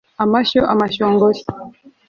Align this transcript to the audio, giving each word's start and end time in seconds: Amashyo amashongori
Amashyo 0.23 0.61
amashongori 0.73 1.39